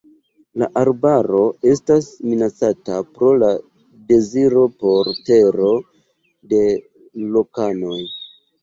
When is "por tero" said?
4.81-5.71